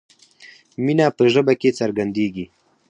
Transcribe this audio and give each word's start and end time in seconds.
مینه 0.83 1.05
په 1.17 1.23
ژبه 1.33 1.53
کې 1.61 1.69
څرګندیږي. 1.79 2.45